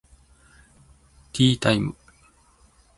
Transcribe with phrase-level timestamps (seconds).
[1.31, 1.95] ティータイム